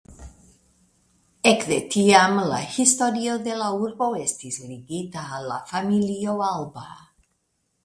Ekde 1.49 1.77
tiam 1.95 2.39
la 2.53 2.61
historio 2.77 3.37
de 3.49 3.59
la 3.61 3.69
urbo 3.89 4.09
estis 4.23 4.59
ligita 4.73 5.29
al 5.39 5.49
la 5.53 5.61
familio 5.75 6.37
Alba. 6.51 6.87